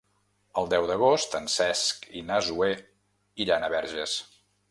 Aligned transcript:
El 0.61 0.69
deu 0.69 0.87
d'agost 0.91 1.35
en 1.39 1.49
Cesc 1.57 2.09
i 2.21 2.25
na 2.31 2.41
Zoè 2.47 2.71
iran 3.47 3.67
a 3.69 3.73
Verges. 3.77 4.19